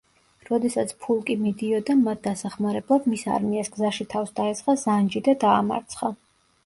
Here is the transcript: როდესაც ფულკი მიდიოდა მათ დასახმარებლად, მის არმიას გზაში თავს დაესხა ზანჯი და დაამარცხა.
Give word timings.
როდესაც 0.45 0.93
ფულკი 1.03 1.35
მიდიოდა 1.41 1.97
მათ 1.99 2.23
დასახმარებლად, 2.29 3.05
მის 3.13 3.27
არმიას 3.35 3.71
გზაში 3.79 4.09
თავს 4.15 4.35
დაესხა 4.41 4.77
ზანჯი 4.85 5.23
და 5.29 5.37
დაამარცხა. 5.45 6.15